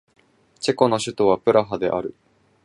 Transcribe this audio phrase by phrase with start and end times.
[0.59, 2.15] チェコの首都はプラハである